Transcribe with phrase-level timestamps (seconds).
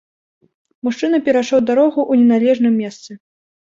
[0.87, 3.11] Мужчына перайшоў дарогу ў неналежным месцы.